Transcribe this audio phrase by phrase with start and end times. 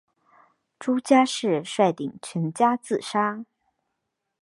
[0.79, 3.45] 朱家仕率领全家自杀。